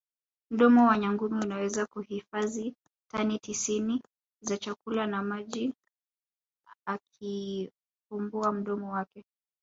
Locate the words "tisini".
3.39-4.01